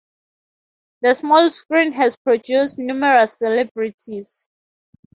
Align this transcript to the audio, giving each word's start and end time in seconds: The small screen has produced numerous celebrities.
The 1.01 1.13
small 1.13 1.51
screen 1.51 1.91
has 1.91 2.15
produced 2.15 2.79
numerous 2.79 3.37
celebrities. 3.37 4.49